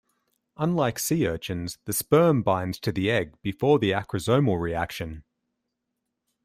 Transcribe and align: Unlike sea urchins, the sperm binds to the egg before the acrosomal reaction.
Unlike 0.57 0.97
sea 0.97 1.27
urchins, 1.27 1.77
the 1.85 1.93
sperm 1.93 2.41
binds 2.41 2.79
to 2.79 2.91
the 2.91 3.11
egg 3.11 3.35
before 3.43 3.77
the 3.77 3.91
acrosomal 3.91 4.59
reaction. 4.59 5.23